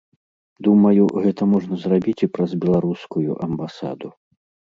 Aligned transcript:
Думаю, 0.67 1.03
гэта 1.25 1.43
можна 1.51 1.75
зрабіць 1.83 2.17
і 2.27 2.29
праз 2.37 2.51
беларускую 2.63 3.31
амбасаду. 3.49 4.09